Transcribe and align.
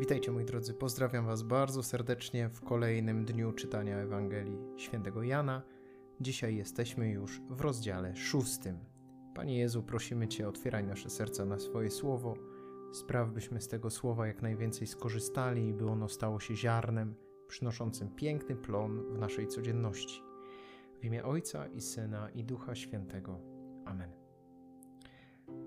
Witajcie 0.00 0.32
moi 0.32 0.44
drodzy, 0.44 0.74
pozdrawiam 0.74 1.26
Was 1.26 1.42
bardzo 1.42 1.82
serdecznie 1.82 2.48
w 2.48 2.60
kolejnym 2.60 3.24
dniu 3.24 3.52
czytania 3.52 3.98
Ewangelii 3.98 4.58
Świętego 4.76 5.22
Jana. 5.22 5.62
Dzisiaj 6.20 6.56
jesteśmy 6.56 7.10
już 7.10 7.40
w 7.50 7.60
rozdziale 7.60 8.16
szóstym. 8.16 8.78
Panie 9.34 9.58
Jezu, 9.58 9.82
prosimy 9.82 10.28
Cię, 10.28 10.48
otwieraj 10.48 10.84
nasze 10.84 11.10
serca 11.10 11.44
na 11.44 11.58
swoje 11.58 11.90
słowo. 11.90 12.34
Spraw, 12.92 13.30
byśmy 13.30 13.60
z 13.60 13.68
tego 13.68 13.90
słowa 13.90 14.26
jak 14.26 14.42
najwięcej 14.42 14.86
skorzystali 14.86 15.68
i 15.68 15.74
by 15.74 15.86
ono 15.86 16.08
stało 16.08 16.40
się 16.40 16.56
ziarnem 16.56 17.14
przynoszącym 17.48 18.08
piękny 18.08 18.56
plon 18.56 19.14
w 19.14 19.18
naszej 19.18 19.48
codzienności. 19.48 20.22
W 21.00 21.04
imię 21.04 21.24
Ojca 21.24 21.66
i 21.66 21.80
Syna 21.80 22.30
i 22.30 22.44
Ducha 22.44 22.74
Świętego. 22.74 23.40
Amen. 23.84 24.10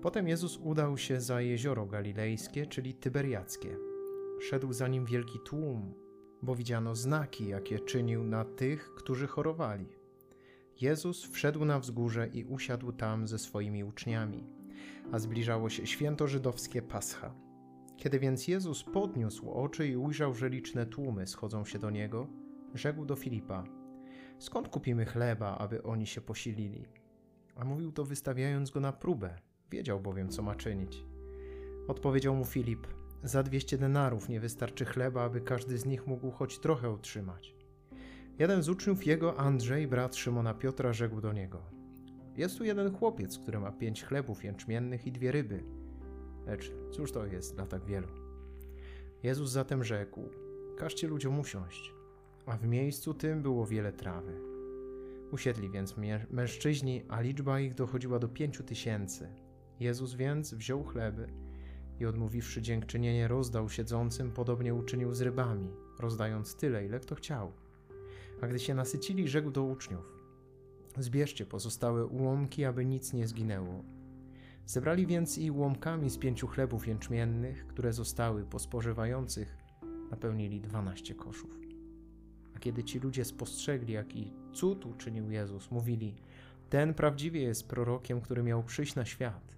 Potem 0.02 0.28
Jezus 0.28 0.58
udał 0.62 0.98
się 0.98 1.20
za 1.20 1.40
jezioro 1.40 1.86
galilejskie, 1.86 2.66
czyli 2.66 2.94
tyberiackie. 2.94 3.93
Szedł 4.40 4.72
za 4.72 4.88
nim 4.88 5.04
wielki 5.04 5.38
tłum, 5.38 5.94
bo 6.42 6.54
widziano 6.54 6.94
znaki, 6.94 7.48
jakie 7.48 7.80
czynił 7.80 8.24
na 8.24 8.44
tych, 8.44 8.94
którzy 8.94 9.26
chorowali. 9.26 9.88
Jezus 10.80 11.26
wszedł 11.26 11.64
na 11.64 11.80
wzgórze 11.80 12.28
i 12.28 12.44
usiadł 12.44 12.92
tam 12.92 13.28
ze 13.28 13.38
swoimi 13.38 13.84
uczniami, 13.84 14.46
a 15.12 15.18
zbliżało 15.18 15.70
się 15.70 15.86
święto 15.86 16.28
żydowskie 16.28 16.82
Pascha. 16.82 17.34
Kiedy 17.96 18.18
więc 18.18 18.48
Jezus 18.48 18.84
podniósł 18.84 19.50
oczy 19.50 19.88
i 19.88 19.96
ujrzał, 19.96 20.34
że 20.34 20.48
liczne 20.48 20.86
tłumy 20.86 21.26
schodzą 21.26 21.64
się 21.64 21.78
do 21.78 21.90
niego, 21.90 22.26
rzekł 22.74 23.04
do 23.04 23.16
Filipa: 23.16 23.64
Skąd 24.38 24.68
kupimy 24.68 25.04
chleba, 25.04 25.58
aby 25.58 25.82
oni 25.82 26.06
się 26.06 26.20
posilili? 26.20 26.84
A 27.56 27.64
mówił 27.64 27.92
to 27.92 28.04
wystawiając 28.04 28.70
go 28.70 28.80
na 28.80 28.92
próbę, 28.92 29.38
wiedział 29.70 30.00
bowiem, 30.00 30.28
co 30.28 30.42
ma 30.42 30.54
czynić. 30.54 31.04
Odpowiedział 31.88 32.36
mu 32.36 32.44
Filip: 32.44 32.86
Za 33.24 33.42
dwieście 33.42 33.78
denarów 33.78 34.28
nie 34.28 34.40
wystarczy 34.40 34.84
chleba, 34.84 35.22
aby 35.22 35.40
każdy 35.40 35.78
z 35.78 35.86
nich 35.86 36.06
mógł 36.06 36.30
choć 36.30 36.58
trochę 36.58 36.90
utrzymać. 36.90 37.54
Jeden 38.38 38.62
z 38.62 38.68
uczniów 38.68 39.06
jego, 39.06 39.38
Andrzej, 39.38 39.88
brat 39.88 40.16
Szymona 40.16 40.54
Piotra, 40.54 40.92
rzekł 40.92 41.20
do 41.20 41.32
niego: 41.32 41.62
Jest 42.36 42.58
tu 42.58 42.64
jeden 42.64 42.94
chłopiec, 42.94 43.38
który 43.38 43.60
ma 43.60 43.72
pięć 43.72 44.04
chlebów 44.04 44.44
jęczmiennych 44.44 45.06
i 45.06 45.12
dwie 45.12 45.32
ryby. 45.32 45.64
Lecz 46.46 46.72
cóż 46.90 47.12
to 47.12 47.26
jest 47.26 47.54
dla 47.54 47.66
tak 47.66 47.84
wielu? 47.84 48.08
Jezus 49.22 49.50
zatem 49.50 49.84
rzekł: 49.84 50.28
Każcie 50.78 51.08
ludziom 51.08 51.38
usiąść. 51.38 51.94
A 52.46 52.56
w 52.56 52.66
miejscu 52.66 53.14
tym 53.14 53.42
było 53.42 53.66
wiele 53.66 53.92
trawy. 53.92 54.40
Usiedli 55.32 55.70
więc 55.70 55.94
mężczyźni, 56.30 57.02
a 57.08 57.20
liczba 57.20 57.60
ich 57.60 57.74
dochodziła 57.74 58.18
do 58.18 58.28
pięciu 58.28 58.64
tysięcy. 58.64 59.28
Jezus 59.80 60.14
więc 60.14 60.54
wziął 60.54 60.84
chleby 60.84 61.43
i 62.00 62.06
odmówiwszy 62.06 62.62
dziękczynienie 62.62 63.28
rozdał 63.28 63.68
siedzącym, 63.68 64.30
podobnie 64.30 64.74
uczynił 64.74 65.14
z 65.14 65.20
rybami, 65.20 65.68
rozdając 65.98 66.56
tyle, 66.56 66.86
ile 66.86 67.00
kto 67.00 67.14
chciał. 67.14 67.52
A 68.40 68.46
gdy 68.46 68.58
się 68.58 68.74
nasycili, 68.74 69.28
rzekł 69.28 69.50
do 69.50 69.62
uczniów: 69.64 70.14
Zbierzcie 70.98 71.46
pozostałe 71.46 72.06
ułomki, 72.06 72.64
aby 72.64 72.84
nic 72.84 73.12
nie 73.12 73.28
zginęło. 73.28 73.84
Zebrali 74.66 75.06
więc 75.06 75.38
i 75.38 75.50
ułomkami 75.50 76.10
z 76.10 76.18
pięciu 76.18 76.46
chlebów 76.46 76.86
jęczmiennych, 76.86 77.66
które 77.66 77.92
zostały 77.92 78.44
po 78.44 78.58
spożywających, 78.58 79.56
napełnili 80.10 80.60
dwanaście 80.60 81.14
koszów. 81.14 81.58
A 82.56 82.58
kiedy 82.58 82.84
ci 82.84 82.98
ludzie 82.98 83.24
spostrzegli, 83.24 83.92
jaki 83.92 84.32
cud 84.52 84.86
uczynił 84.86 85.30
Jezus, 85.30 85.70
mówili: 85.70 86.14
Ten 86.70 86.94
prawdziwie 86.94 87.42
jest 87.42 87.68
prorokiem, 87.68 88.20
który 88.20 88.42
miał 88.42 88.62
przyjść 88.62 88.94
na 88.94 89.04
świat. 89.04 89.56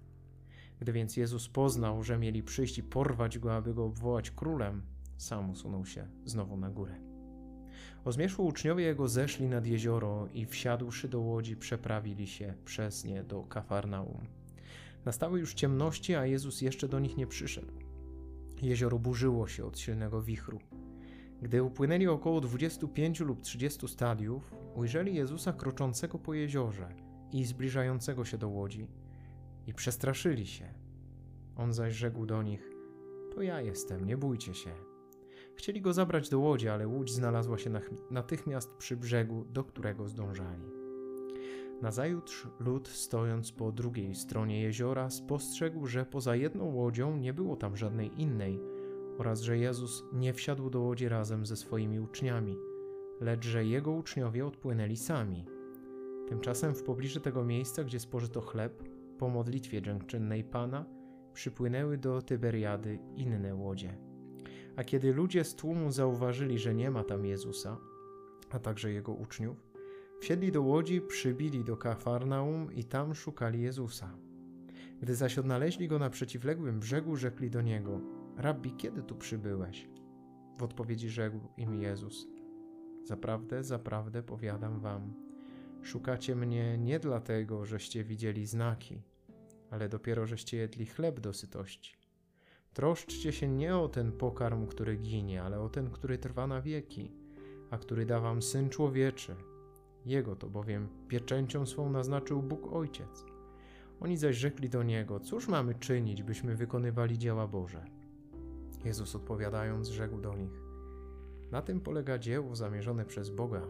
Gdy 0.81 0.93
więc 0.93 1.17
Jezus 1.17 1.49
poznał, 1.49 2.03
że 2.03 2.19
mieli 2.19 2.43
przyjść 2.43 2.79
i 2.79 2.83
porwać 2.83 3.39
go, 3.39 3.55
aby 3.55 3.75
go 3.75 3.85
obwołać 3.85 4.31
królem, 4.31 4.83
sam 5.17 5.51
usunął 5.51 5.87
się 5.87 6.09
znowu 6.25 6.57
na 6.57 6.71
górę. 6.71 6.95
O 8.05 8.13
zmierzchu 8.13 8.47
uczniowie 8.47 8.85
jego 8.85 9.09
zeszli 9.09 9.47
nad 9.47 9.67
jezioro 9.67 10.29
i 10.35 10.47
wsiadłszy 10.47 11.09
do 11.09 11.21
łodzi, 11.21 11.57
przeprawili 11.57 12.27
się 12.27 12.55
przez 12.65 13.05
nie 13.05 13.25
do 13.25 13.43
Kafarnaum. 13.43 14.27
Nastały 15.05 15.41
już 15.41 15.55
ciemności, 15.55 16.15
a 16.15 16.27
Jezus 16.27 16.61
jeszcze 16.61 16.89
do 16.89 17.01
nich 17.01 17.17
nie 17.17 17.27
przyszedł. 17.27 17.73
Jezioro 18.63 18.99
burzyło 18.99 19.49
się 19.49 19.65
od 19.65 19.79
silnego 19.79 20.23
wichru. 20.23 20.59
Gdy 21.43 21.63
upłynęli 21.63 22.07
około 22.07 22.41
25 22.41 23.21
lub 23.21 23.41
30 23.41 23.89
stadiów, 23.89 24.55
ujrzeli 24.75 25.15
Jezusa 25.15 25.53
kroczącego 25.53 26.19
po 26.19 26.35
jeziorze 26.35 26.89
i 27.33 27.45
zbliżającego 27.45 28.25
się 28.25 28.39
do 28.39 28.49
łodzi 28.49 28.87
i 29.67 29.75
przestraszyli 29.75 30.47
się. 30.47 30.75
On 31.57 31.73
zaś 31.73 31.95
rzekł 31.95 32.27
do 32.27 32.43
nich: 32.43 32.71
To 33.35 33.43
ja 33.43 33.61
jestem, 33.61 34.05
nie 34.05 34.17
bójcie 34.17 34.55
się. 34.55 34.71
Chcieli 35.55 35.81
go 35.81 35.93
zabrać 35.93 36.29
do 36.29 36.39
łodzi, 36.39 36.69
ale 36.69 36.89
łódź 36.89 37.13
znalazła 37.13 37.59
się 37.59 37.71
natychmiast 38.11 38.75
przy 38.75 38.97
brzegu, 38.97 39.45
do 39.45 39.65
którego 39.65 40.09
zdążali. 40.09 40.65
Nazajutrz 41.83 42.47
lud, 42.61 42.89
stojąc 42.89 43.53
po 43.53 43.73
drugiej 43.73 44.15
stronie 44.15 44.63
jeziora, 44.63 45.11
spostrzegł, 45.11 45.87
że 45.87 46.07
poza 46.07 46.37
jedną 46.37 46.65
łodzią 46.65 47.17
nie 47.17 47.33
było 47.33 47.57
tam 47.57 47.77
żadnej 47.77 48.21
innej 48.21 48.61
oraz 49.19 49.41
że 49.41 49.59
Jezus 49.59 50.05
nie 50.13 50.33
wsiadł 50.33 50.71
do 50.71 50.81
łodzi 50.81 51.09
razem 51.09 51.47
ze 51.47 51.57
swoimi 51.57 52.01
uczniami, 52.01 52.57
lecz 53.21 53.47
że 53.47 53.65
jego 53.65 53.93
uczniowie 53.93 54.47
odpłynęli 54.47 54.97
sami. 54.97 55.47
Tymczasem 56.29 56.75
w 56.75 56.83
pobliżu 56.83 57.21
tego 57.21 57.45
miejsca, 57.45 57.85
gdzie 57.85 58.01
spożyto 58.01 58.41
chleb, 58.41 58.83
po 59.19 59.29
modlitwie 59.29 59.83
dziękczynnej 59.83 60.45
Pana, 60.45 60.85
przypłynęły 61.33 61.99
do 61.99 62.23
Tyberiady 62.23 62.99
inne 63.17 63.55
łodzie. 63.55 63.99
A 64.77 64.85
kiedy 64.85 65.13
ludzie 65.13 65.45
z 65.45 65.55
tłumu 65.55 65.91
zauważyli, 65.91 66.59
że 66.59 66.75
nie 66.75 66.91
ma 66.91 67.05
tam 67.05 67.27
Jezusa, 67.27 67.79
a 68.51 68.59
także 68.59 68.93
jego 68.93 69.13
uczniów, 69.13 69.67
wsiedli 70.21 70.53
do 70.53 70.63
łodzi, 70.63 71.01
przybili 71.01 71.65
do 71.65 71.77
Kafarnaum 71.77 72.73
i 72.73 72.85
tam 72.85 73.15
szukali 73.15 73.63
Jezusa. 73.63 74.19
Gdy 75.01 75.15
zaś 75.15 75.39
odnaleźli 75.39 75.89
go 75.89 75.99
na 75.99 76.11
przeciwległym 76.11 76.81
brzegu, 76.81 77.17
rzekli 77.17 77.51
do 77.51 77.63
niego: 77.63 78.01
Rabbi, 78.37 78.73
kiedy 78.73 79.03
tu 79.03 79.17
przybyłeś? 79.17 79.89
W 80.59 80.63
odpowiedzi 80.63 81.09
rzekł 81.09 81.41
im 81.57 81.75
Jezus: 81.75 82.27
Zaprawdę, 83.05 83.65
zaprawdę 83.65 84.23
powiadam 84.23 84.81
wam, 84.81 85.26
szukacie 85.87 86.37
mnie 86.37 86.79
nie 86.79 86.99
dlatego, 86.99 87.65
żeście 87.65 88.05
widzieli 88.05 88.47
znaki, 88.47 89.03
ale 89.71 89.89
dopiero 89.89 90.27
żeście 90.27 90.57
jedli 90.57 90.87
chleb 90.87 91.21
do 91.21 91.33
sytości. 91.33 91.97
Troszczcie 92.75 93.33
się 93.33 93.49
nie 93.49 93.77
o 93.77 93.89
ten 93.89 94.13
pokarm, 94.13 94.67
który 94.67 94.97
ginie, 94.97 95.43
ale 95.43 95.61
o 95.61 95.69
ten, 95.69 95.91
który 95.91 96.19
trwa 96.19 96.47
na 96.47 96.61
wieki, 96.61 97.13
a 97.71 97.79
który 97.79 98.07
da 98.07 98.21
wam 98.21 98.43
Syn 98.43 98.71
Człowieczy. 98.71 99.37
Jego 100.07 100.37
to 100.37 100.49
bowiem 100.49 100.89
pieczęcią 101.09 101.67
swą 101.67 101.91
naznaczył 101.91 102.43
Bóg 102.43 102.73
Ojciec. 102.73 103.25
Oni 104.01 104.17
zaś 104.17 104.37
rzekli 104.37 104.69
do 104.69 104.83
Niego, 104.83 105.21
cóż 105.21 105.49
mamy 105.49 105.75
czynić, 105.75 106.23
byśmy 106.23 106.57
wykonywali 106.57 107.19
dzieła 107.19 107.47
Boże? 107.47 107.85
Jezus 108.85 109.17
odpowiadając, 109.17 109.89
rzekł 109.89 110.21
do 110.21 110.37
nich, 110.37 110.63
na 111.51 111.63
tym 111.63 111.81
polega 111.81 112.19
dzieło 112.19 112.57
zamierzone 112.57 113.05
przez 113.05 113.31
Boga, 113.31 113.63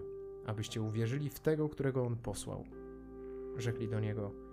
abyście 0.47 0.83
uwierzyli 0.83 1.31
w 1.31 1.41
tego, 1.41 1.69
którego 1.69 2.07
On 2.07 2.17
posłał. 2.17 2.65
Rzekli 3.57 3.89
do 3.89 4.01
Niego, 4.01 4.47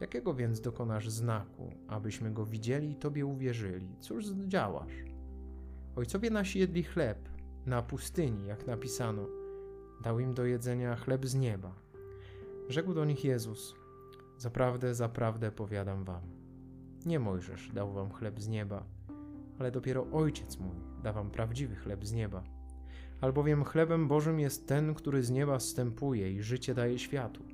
Jakiego 0.00 0.34
więc 0.34 0.60
dokonasz 0.60 1.08
znaku, 1.08 1.72
abyśmy 1.88 2.30
go 2.30 2.46
widzieli 2.46 2.90
i 2.90 2.96
Tobie 2.96 3.26
uwierzyli? 3.26 3.96
Cóż 4.00 4.24
działasz? 4.26 4.92
Ojcowie 5.96 6.30
nasi 6.30 6.58
jedli 6.58 6.82
chleb 6.82 7.28
na 7.66 7.82
pustyni, 7.82 8.46
jak 8.46 8.66
napisano. 8.66 9.26
Dał 10.02 10.20
im 10.20 10.34
do 10.34 10.44
jedzenia 10.44 10.96
chleb 10.96 11.26
z 11.26 11.34
nieba. 11.34 11.74
Rzekł 12.68 12.94
do 12.94 13.04
nich 13.04 13.24
Jezus: 13.24 13.74
Zaprawdę, 14.36 14.94
zaprawdę 14.94 15.52
powiadam 15.52 16.04
wam. 16.04 16.22
Nie 17.06 17.18
Mojżesz 17.18 17.70
dał 17.72 17.92
wam 17.92 18.10
chleb 18.10 18.40
z 18.40 18.48
nieba, 18.48 18.84
ale 19.58 19.70
dopiero 19.70 20.06
Ojciec 20.12 20.58
mój 20.58 20.76
da 21.02 21.12
wam 21.12 21.30
prawdziwy 21.30 21.76
chleb 21.76 22.04
z 22.04 22.12
nieba. 22.12 22.42
Albowiem 23.20 23.64
chlebem 23.64 24.08
Bożym 24.08 24.40
jest 24.40 24.68
ten, 24.68 24.94
który 24.94 25.22
z 25.22 25.30
nieba 25.30 25.60
zstępuje 25.60 26.32
i 26.32 26.42
życie 26.42 26.74
daje 26.74 26.98
światu. 26.98 27.44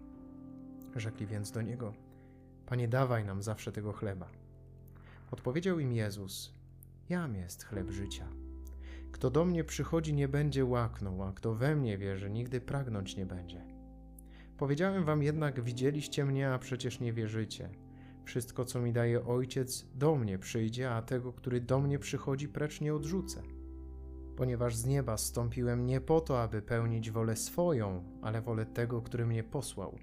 Rzekli 0.96 1.26
więc 1.26 1.50
do 1.50 1.62
niego: 1.62 1.94
Panie, 2.66 2.88
dawaj 2.88 3.24
nam 3.24 3.42
zawsze 3.42 3.72
tego 3.72 3.92
chleba. 3.92 4.30
Odpowiedział 5.30 5.78
im 5.78 5.92
Jezus: 5.92 6.54
Jam 7.08 7.34
jest 7.34 7.64
chleb 7.64 7.90
życia. 7.90 8.28
Kto 9.12 9.30
do 9.30 9.44
mnie 9.44 9.64
przychodzi, 9.64 10.14
nie 10.14 10.28
będzie 10.28 10.64
łaknął, 10.64 11.22
a 11.22 11.32
kto 11.32 11.54
we 11.54 11.76
mnie 11.76 11.98
wierzy, 11.98 12.30
nigdy 12.30 12.60
pragnąć 12.60 13.16
nie 13.16 13.26
będzie. 13.26 13.64
Powiedziałem 14.58 15.04
wam 15.04 15.22
jednak, 15.22 15.62
widzieliście 15.62 16.24
mnie, 16.24 16.50
a 16.50 16.58
przecież 16.58 17.00
nie 17.00 17.12
wierzycie. 17.12 17.70
Wszystko, 18.24 18.64
co 18.64 18.80
mi 18.80 18.92
daje 18.92 19.26
Ojciec, 19.26 19.86
do 19.94 20.16
mnie 20.16 20.38
przyjdzie, 20.38 20.90
a 20.90 21.02
tego, 21.02 21.32
który 21.32 21.60
do 21.60 21.80
mnie 21.80 21.98
przychodzi, 21.98 22.48
precz 22.48 22.80
nie 22.80 22.94
odrzucę. 22.94 23.42
Ponieważ 24.36 24.76
z 24.76 24.86
nieba 24.86 25.16
stąpiłem 25.16 25.86
nie 25.86 26.00
po 26.00 26.20
to, 26.20 26.42
aby 26.42 26.62
pełnić 26.62 27.10
wolę 27.10 27.36
swoją, 27.36 28.04
ale 28.22 28.42
wolę 28.42 28.66
tego, 28.66 29.02
który 29.02 29.26
mnie 29.26 29.44
posłał. 29.44 29.98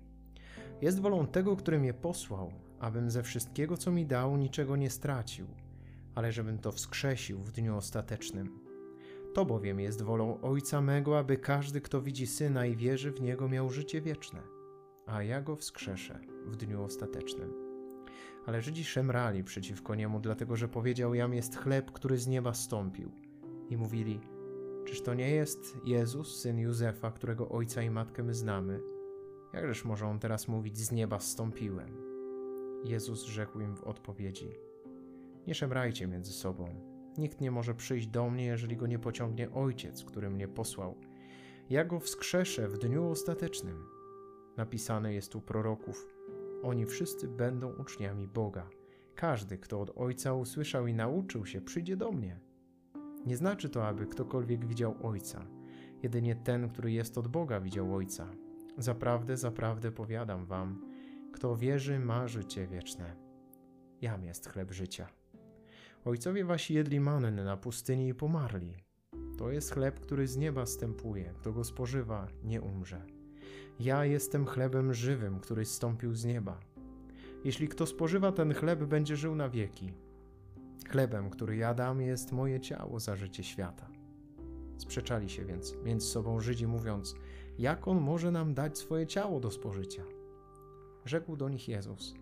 Jest 0.81 0.99
wolą 0.99 1.27
tego, 1.27 1.55
który 1.55 1.79
mnie 1.79 1.93
posłał, 1.93 2.51
abym 2.79 3.11
ze 3.11 3.23
wszystkiego, 3.23 3.77
co 3.77 3.91
mi 3.91 4.05
dał, 4.05 4.37
niczego 4.37 4.75
nie 4.75 4.89
stracił, 4.89 5.47
ale 6.15 6.31
żebym 6.31 6.57
to 6.57 6.71
wskrzesił 6.71 7.39
w 7.39 7.51
dniu 7.51 7.77
ostatecznym. 7.77 8.59
To 9.33 9.45
bowiem 9.45 9.79
jest 9.79 10.01
wolą 10.01 10.41
Ojca 10.41 10.81
mego, 10.81 11.19
aby 11.19 11.37
każdy, 11.37 11.81
kto 11.81 12.01
widzi 12.01 12.27
Syna 12.27 12.65
i 12.65 12.75
wierzy 12.75 13.11
w 13.11 13.21
Niego, 13.21 13.49
miał 13.49 13.69
życie 13.69 14.01
wieczne, 14.01 14.41
a 15.05 15.23
ja 15.23 15.41
go 15.41 15.55
wskrzeszę 15.55 16.19
w 16.45 16.55
dniu 16.55 16.83
ostatecznym. 16.83 17.53
Ale 18.45 18.61
Żydzi 18.61 18.83
szemrali 18.83 19.43
przeciwko 19.43 19.95
Niemu, 19.95 20.19
dlatego 20.19 20.55
że 20.55 20.67
powiedział, 20.67 21.13
jam 21.13 21.33
jest 21.33 21.57
chleb, 21.57 21.91
który 21.91 22.17
z 22.17 22.27
nieba 22.27 22.53
stąpił. 22.53 23.22
I 23.73 23.77
mówili, 23.77 24.19
czyż 24.85 25.01
to 25.01 25.13
nie 25.13 25.29
jest 25.29 25.77
Jezus, 25.85 26.41
syn 26.41 26.59
Józefa, 26.59 27.11
którego 27.11 27.49
ojca 27.49 27.81
i 27.81 27.89
matkę 27.89 28.23
my 28.23 28.33
znamy? 28.33 28.81
Jakżeż 29.53 29.85
może 29.85 30.07
on 30.07 30.19
teraz 30.19 30.47
mówić, 30.47 30.77
z 30.77 30.91
nieba 30.91 31.19
stąpiłem? 31.19 31.97
Jezus 32.83 33.23
rzekł 33.23 33.59
im 33.59 33.75
w 33.75 33.83
odpowiedzi, 33.83 34.49
nie 35.47 35.55
szemrajcie 35.55 36.07
między 36.07 36.33
sobą. 36.33 36.65
Nikt 37.17 37.41
nie 37.41 37.51
może 37.51 37.75
przyjść 37.75 38.07
do 38.07 38.29
mnie, 38.29 38.45
jeżeli 38.45 38.77
go 38.77 38.87
nie 38.87 38.99
pociągnie 38.99 39.51
Ojciec, 39.51 40.03
który 40.03 40.29
mnie 40.29 40.47
posłał. 40.47 40.95
Ja 41.69 41.85
go 41.85 41.99
wskrzeszę 41.99 42.67
w 42.67 42.77
dniu 42.77 43.09
ostatecznym. 43.09 43.85
Napisane 44.57 45.13
jest 45.13 45.35
u 45.35 45.41
proroków: 45.41 46.07
Oni 46.63 46.85
wszyscy 46.85 47.27
będą 47.27 47.73
uczniami 47.73 48.27
Boga. 48.27 48.69
Każdy, 49.15 49.57
kto 49.57 49.81
od 49.81 49.97
Ojca 49.97 50.33
usłyszał 50.33 50.87
i 50.87 50.93
nauczył 50.93 51.45
się, 51.45 51.61
przyjdzie 51.61 51.97
do 51.97 52.11
mnie. 52.11 52.52
Nie 53.25 53.37
znaczy 53.37 53.69
to, 53.69 53.87
aby 53.87 54.05
ktokolwiek 54.05 54.65
widział 54.65 54.95
Ojca. 55.03 55.45
Jedynie 56.03 56.35
ten, 56.35 56.69
który 56.69 56.91
jest 56.91 57.17
od 57.17 57.27
Boga, 57.27 57.59
widział 57.59 57.95
Ojca. 57.95 58.27
Zaprawdę, 58.77 59.37
zaprawdę 59.37 59.91
powiadam 59.91 60.45
wam, 60.45 60.81
kto 61.33 61.57
wierzy, 61.57 61.99
ma 61.99 62.27
życie 62.27 62.67
wieczne. 62.67 63.15
Jam 64.01 64.23
jest 64.23 64.49
chleb 64.49 64.71
życia. 64.71 65.07
Ojcowie 66.05 66.45
wasi 66.45 66.73
jedli 66.73 66.99
manny 66.99 67.43
na 67.43 67.57
pustyni 67.57 68.07
i 68.07 68.13
pomarli. 68.13 68.75
To 69.37 69.51
jest 69.51 69.73
chleb, 69.73 69.99
który 69.99 70.27
z 70.27 70.37
nieba 70.37 70.65
stępuje. 70.65 71.33
Kto 71.37 71.53
go 71.53 71.63
spożywa, 71.63 72.27
nie 72.43 72.61
umrze. 72.61 73.05
Ja 73.79 74.05
jestem 74.05 74.45
chlebem 74.45 74.93
żywym, 74.93 75.39
który 75.39 75.65
zstąpił 75.65 76.15
z 76.15 76.25
nieba. 76.25 76.59
Jeśli 77.43 77.67
kto 77.67 77.85
spożywa 77.85 78.31
ten 78.31 78.53
chleb, 78.53 78.83
będzie 78.83 79.15
żył 79.15 79.35
na 79.35 79.49
wieki. 79.49 79.93
Chlebem, 80.89 81.29
który 81.29 81.55
jadam, 81.55 82.01
jest 82.01 82.31
moje 82.31 82.59
ciało 82.59 82.99
za 82.99 83.15
życie 83.15 83.43
świata. 83.43 83.87
Sprzeczali 84.77 85.29
się 85.29 85.45
więc 85.45 85.75
między 85.83 86.07
sobą 86.07 86.39
Żydzi, 86.39 86.67
mówiąc: 86.67 87.15
Jak 87.59 87.87
on 87.87 88.01
może 88.01 88.31
nam 88.31 88.53
dać 88.53 88.77
swoje 88.77 89.07
ciało 89.07 89.39
do 89.39 89.51
spożycia? 89.51 90.03
Rzekł 91.05 91.35
do 91.35 91.49
nich 91.49 91.67
Jezus: 91.67 92.13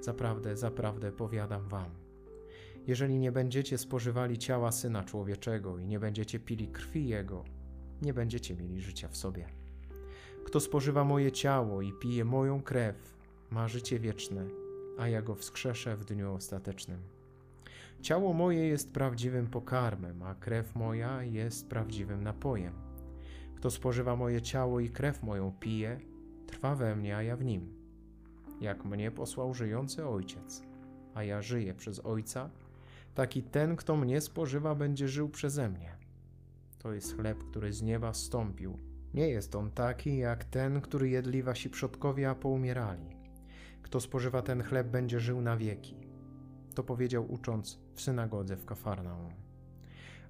Zaprawdę, 0.00 0.56
zaprawdę 0.56 1.12
powiadam 1.12 1.68
wam 1.68 2.08
jeżeli 2.88 3.18
nie 3.18 3.32
będziecie 3.32 3.78
spożywali 3.78 4.38
ciała 4.38 4.72
Syna 4.72 5.04
Człowieczego 5.04 5.78
i 5.78 5.86
nie 5.86 6.00
będziecie 6.00 6.40
pili 6.40 6.68
krwi 6.68 7.08
Jego, 7.08 7.44
nie 8.02 8.14
będziecie 8.14 8.56
mieli 8.56 8.80
życia 8.80 9.08
w 9.08 9.16
sobie. 9.16 9.46
Kto 10.44 10.60
spożywa 10.60 11.04
moje 11.04 11.32
ciało 11.32 11.82
i 11.82 11.92
pije 11.92 12.24
moją 12.24 12.62
krew, 12.62 13.16
ma 13.50 13.68
życie 13.68 13.98
wieczne, 13.98 14.46
a 14.98 15.08
ja 15.08 15.22
go 15.22 15.34
wskrzeszę 15.34 15.96
w 15.96 16.04
dniu 16.04 16.34
ostatecznym. 16.34 17.17
Ciało 18.02 18.32
moje 18.32 18.68
jest 18.68 18.92
prawdziwym 18.92 19.46
pokarmem, 19.46 20.22
a 20.22 20.34
krew 20.34 20.74
moja 20.74 21.22
jest 21.22 21.68
prawdziwym 21.68 22.24
napojem. 22.24 22.72
Kto 23.56 23.70
spożywa 23.70 24.16
moje 24.16 24.42
ciało 24.42 24.80
i 24.80 24.90
krew 24.90 25.22
moją 25.22 25.52
pije, 25.60 26.00
trwa 26.46 26.74
we 26.74 26.96
mnie, 26.96 27.16
a 27.16 27.22
ja 27.22 27.36
w 27.36 27.44
nim. 27.44 27.74
Jak 28.60 28.84
mnie 28.84 29.10
posłał 29.10 29.54
żyjący 29.54 30.06
Ojciec, 30.06 30.62
a 31.14 31.24
ja 31.24 31.42
żyję 31.42 31.74
przez 31.74 32.06
Ojca, 32.06 32.50
taki 33.14 33.42
ten, 33.42 33.76
kto 33.76 33.96
mnie 33.96 34.20
spożywa, 34.20 34.74
będzie 34.74 35.08
żył 35.08 35.28
przeze 35.28 35.68
mnie. 35.68 35.96
To 36.78 36.92
jest 36.92 37.16
chleb, 37.16 37.44
który 37.50 37.72
z 37.72 37.82
nieba 37.82 38.14
stąpił. 38.14 38.78
Nie 39.14 39.28
jest 39.28 39.54
on 39.54 39.70
taki, 39.70 40.18
jak 40.18 40.44
ten, 40.44 40.80
który 40.80 41.08
jedli 41.08 41.42
wasi 41.42 41.70
przodkowie, 41.70 42.30
a 42.30 42.34
poumierali. 42.34 43.16
Kto 43.82 44.00
spożywa 44.00 44.42
ten 44.42 44.62
chleb, 44.62 44.86
będzie 44.86 45.20
żył 45.20 45.40
na 45.40 45.56
wieki. 45.56 46.07
To 46.78 46.82
powiedział 46.84 47.32
ucząc 47.32 47.78
w 47.94 48.00
synagodze 48.00 48.56
w 48.56 48.64
Kafarnaum. 48.64 49.32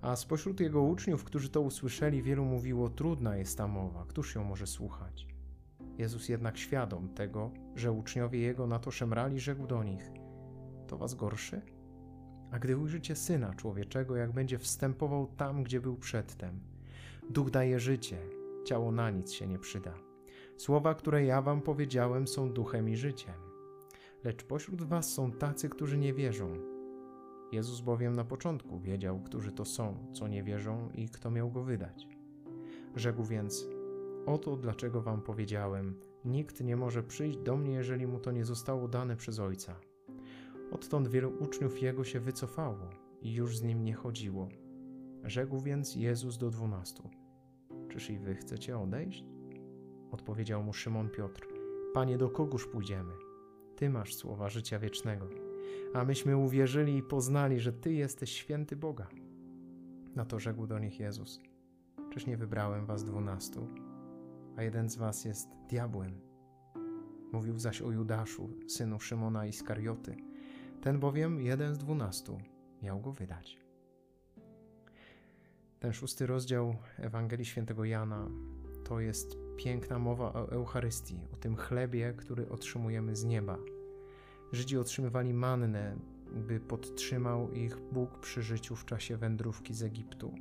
A 0.03 0.17
spośród 0.17 0.61
jego 0.61 0.83
uczniów, 0.83 1.25
którzy 1.25 1.49
to 1.49 1.61
usłyszeli, 1.61 2.23
wielu 2.23 2.45
mówiło: 2.45 2.91
Trudna 2.91 3.37
jest 3.37 3.59
ta 3.59 3.69
mowa, 3.69 4.05
któż 4.09 4.35
ją 4.35 4.45
może 4.45 4.67
słuchać? 4.67 5.27
Jezus 5.99 6.29
jednak 6.29 6.59
świadom 6.59 7.09
tego, 7.09 7.51
że 7.75 7.93
uczniowie 7.93 8.41
jego 8.41 8.67
na 8.67 8.79
to 8.79 8.91
szemrali, 8.91 9.41
rzekł 9.41 9.67
do 9.67 9.85
nich: 9.85 10.11
To 10.87 10.99
was 10.99 11.15
gorszy? 11.15 11.61
A 12.51 12.59
gdy 12.59 12.77
ujrzycie 12.77 13.17
Syna 13.17 13.55
Człowieczego, 13.55 14.17
jak 14.17 14.33
będzie 14.33 14.59
wstępował 14.59 15.27
tam, 15.27 15.63
gdzie 15.63 15.81
był 15.81 15.97
przedtem, 15.97 16.61
Duch 17.31 17.51
daje 17.51 17.81
życie, 17.81 18.19
ciało 18.65 18.93
na 18.93 19.11
nic 19.11 19.33
się 19.33 19.47
nie 19.47 19.59
przyda. 19.59 19.95
Słowa, 20.57 20.95
które 20.95 21.25
ja 21.25 21.43
wam 21.43 21.63
powiedziałem, 21.63 22.29
są 22.29 22.53
duchem 22.53 22.89
i 22.89 22.97
życiem. 22.97 23.48
Lecz 24.25 24.45
pośród 24.45 24.83
was 24.83 25.13
są 25.13 25.33
tacy, 25.33 25.69
którzy 25.69 25.99
nie 25.99 26.15
wierzą. 26.15 26.53
Jezus 27.53 27.81
bowiem 27.81 28.17
na 28.17 28.25
początku 28.25 28.81
wiedział, 28.81 29.21
którzy 29.21 29.53
to 29.53 29.65
są, 29.65 30.13
co 30.13 30.29
nie 30.29 30.43
wierzą 30.43 30.91
i 30.95 31.09
kto 31.09 31.31
miał 31.31 31.51
go 31.51 31.63
wydać. 31.63 32.09
Rzekł 32.97 33.25
więc: 33.25 33.67
Oto 34.27 34.57
dlaczego 34.57 35.03
wam 35.03 35.23
powiedziałem: 35.23 35.95
Nikt 36.25 36.61
nie 36.61 36.77
może 36.77 37.03
przyjść 37.03 37.39
do 37.39 37.57
mnie, 37.57 37.73
jeżeli 37.73 38.07
mu 38.07 38.19
to 38.19 38.33
nie 38.33 38.45
zostało 38.45 38.89
dane 38.89 39.17
przez 39.17 39.39
Ojca. 39.39 39.81
Odtąd 40.71 41.09
wielu 41.09 41.33
uczniów 41.41 41.83
jego 41.83 42.05
się 42.05 42.21
wycofało 42.21 42.91
i 43.23 43.35
już 43.35 43.59
z 43.59 43.63
nim 43.63 43.85
nie 43.85 43.95
chodziło. 43.95 44.49
Rzekł 45.25 45.61
więc 45.61 45.97
Jezus 45.97 46.39
do 46.39 46.51
dwunastu: 46.51 47.11
Czyż 47.89 48.11
i 48.11 48.19
wy 48.19 48.35
chcecie 48.35 48.79
odejść? 48.79 49.25
Odpowiedział 50.11 50.63
mu 50.63 50.73
Szymon 50.73 51.11
Piotr: 51.11 51.49
Panie, 51.95 52.19
do 52.19 52.29
kogóż 52.31 52.67
pójdziemy? 52.67 53.28
Ty 53.79 53.91
masz 53.91 54.15
słowa 54.15 54.49
życia 54.49 54.79
wiecznego, 54.79 55.29
a 55.95 56.05
myśmy 56.05 56.37
uwierzyli 56.37 56.97
i 56.97 57.03
poznali, 57.03 57.61
że 57.61 57.73
Ty 57.73 57.93
jesteś 57.93 58.33
święty 58.33 58.77
Boga. 58.77 59.09
Na 60.17 60.25
to 60.25 60.39
rzekł 60.39 60.67
do 60.67 60.79
nich 60.79 61.01
Jezus: 61.01 61.41
Czyż 62.13 62.27
nie 62.27 62.37
wybrałem 62.37 62.87
was 62.87 63.05
dwunastu, 63.05 63.69
a 64.57 64.63
jeden 64.63 64.91
z 64.91 64.97
was 64.97 65.25
jest 65.25 65.49
diabłem? 65.69 66.21
Mówił 67.33 67.59
zaś 67.59 67.83
o 67.83 67.91
Judaszu, 67.91 68.51
synu 68.67 69.01
Szymona 69.01 69.47
Iskarioty 69.47 70.17
ten 70.81 71.01
bowiem 71.01 71.41
jeden 71.41 71.75
z 71.75 71.79
dwunastu 71.79 72.39
miał 72.83 73.01
go 73.01 73.13
wydać. 73.13 73.59
Ten 75.81 75.93
szósty 75.93 76.27
rozdział 76.27 76.77
Ewangelii 76.97 77.45
Świętego 77.45 77.85
Jana 77.85 78.29
to 78.89 79.01
jest 79.01 79.37
piękna 79.57 79.99
mowa 79.99 80.33
o 80.33 80.51
Eucharystii, 80.53 81.21
o 81.33 81.37
tym 81.37 81.57
chlebie, 81.57 82.15
który 82.17 82.49
otrzymujemy 82.49 83.17
z 83.17 83.25
nieba. 83.25 83.59
Żydzi 84.53 84.79
otrzymywali 84.79 85.35
mannę, 85.35 85.97
by 86.33 86.61
podtrzymał 86.61 87.53
ich 87.53 87.79
Bóg 87.93 88.19
przy 88.19 88.43
życiu 88.43 88.77
w 88.77 88.85
czasie 88.85 89.17
wędrówki 89.17 89.75
z 89.75 89.83
Egiptu. 89.83 90.35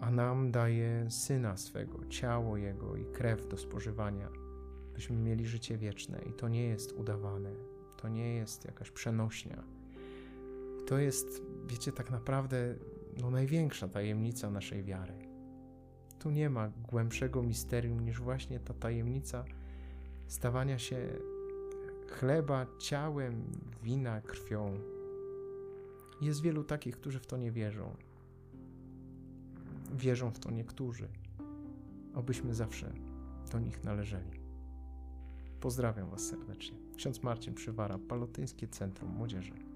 A 0.00 0.10
nam 0.10 0.50
daje 0.50 1.10
syna 1.10 1.56
swego, 1.56 2.06
ciało 2.06 2.56
jego 2.56 2.96
i 2.96 3.04
krew 3.04 3.48
do 3.48 3.56
spożywania, 3.56 4.28
byśmy 4.94 5.16
mieli 5.16 5.46
życie 5.46 5.78
wieczne. 5.78 6.22
I 6.22 6.32
to 6.32 6.48
nie 6.48 6.64
jest 6.64 6.92
udawane, 6.92 7.50
to 7.96 8.08
nie 8.08 8.34
jest 8.34 8.64
jakaś 8.64 8.90
przenośnia. 8.90 9.64
To 10.86 10.98
jest, 10.98 11.42
wiecie, 11.66 11.92
tak 11.92 12.10
naprawdę 12.10 12.74
no, 13.20 13.30
największa 13.30 13.88
tajemnica 13.88 14.50
naszej 14.50 14.84
wiary. 14.84 15.23
Tu 16.24 16.30
nie 16.30 16.50
ma 16.50 16.68
głębszego 16.68 17.42
misterium 17.42 18.04
niż 18.04 18.20
właśnie 18.20 18.60
ta 18.60 18.74
tajemnica 18.74 19.44
stawania 20.26 20.78
się 20.78 21.08
chleba 22.08 22.66
ciałem, 22.78 23.44
wina 23.82 24.20
krwią. 24.20 24.78
Jest 26.20 26.42
wielu 26.42 26.64
takich, 26.64 26.96
którzy 26.96 27.20
w 27.20 27.26
to 27.26 27.36
nie 27.36 27.52
wierzą. 27.52 27.96
Wierzą 29.94 30.30
w 30.30 30.38
to 30.38 30.50
niektórzy. 30.50 31.08
Obyśmy 32.14 32.54
zawsze 32.54 32.92
do 33.52 33.58
nich 33.58 33.84
należeli. 33.84 34.40
Pozdrawiam 35.60 36.10
Was 36.10 36.20
serdecznie. 36.20 36.78
Ksiądz 36.96 37.22
Marcin 37.22 37.54
Przywara, 37.54 37.98
Palotyńskie 38.08 38.68
Centrum 38.68 39.10
Młodzieży. 39.10 39.73